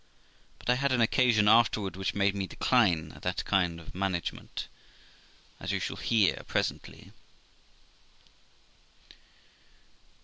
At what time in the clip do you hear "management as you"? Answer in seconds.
3.93-5.79